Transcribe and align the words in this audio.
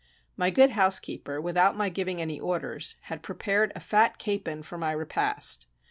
My 0.35 0.49
good 0.49 0.71
housekeeper, 0.71 1.39
without 1.39 1.75
my 1.77 1.89
giving 1.89 2.19
any 2.19 2.39
orders, 2.39 2.97
had 3.01 3.21
prepared 3.21 3.71
a 3.75 3.79
fat 3.79 4.17
capon 4.17 4.63
for 4.63 4.75
my 4.79 4.93
repast. 4.93 5.67